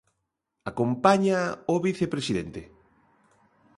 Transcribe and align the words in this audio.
Acompáñaa 0.71 1.49
o 1.73 1.75
vicepresidente. 1.87 2.61